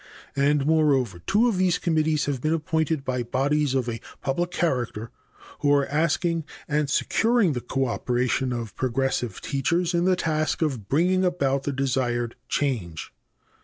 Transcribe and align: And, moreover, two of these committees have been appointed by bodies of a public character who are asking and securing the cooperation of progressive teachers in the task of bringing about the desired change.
And, 0.35 0.65
moreover, 0.65 1.19
two 1.27 1.47
of 1.47 1.59
these 1.59 1.77
committees 1.77 2.25
have 2.25 2.41
been 2.41 2.55
appointed 2.55 3.05
by 3.05 3.21
bodies 3.21 3.75
of 3.75 3.87
a 3.87 4.01
public 4.19 4.49
character 4.49 5.11
who 5.59 5.71
are 5.71 5.85
asking 5.89 6.43
and 6.67 6.89
securing 6.89 7.53
the 7.53 7.61
cooperation 7.61 8.51
of 8.51 8.75
progressive 8.75 9.41
teachers 9.41 9.93
in 9.93 10.05
the 10.05 10.15
task 10.15 10.63
of 10.63 10.87
bringing 10.89 11.23
about 11.23 11.65
the 11.65 11.71
desired 11.71 12.33
change. 12.49 13.13